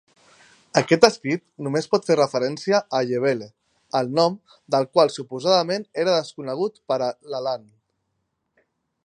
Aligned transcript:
Aquest 0.79 1.03
escrit 1.07 1.43
només 1.67 1.87
pot 1.91 2.07
fer 2.11 2.15
referència 2.19 2.79
a 2.99 3.01
Yevele, 3.11 3.49
el 4.01 4.11
nom 4.21 4.39
del 4.77 4.89
qual 4.97 5.13
suposadament 5.19 5.87
era 6.07 6.17
desconegut 6.21 6.83
per 6.93 7.01
a 7.11 7.13
Leland. 7.35 7.71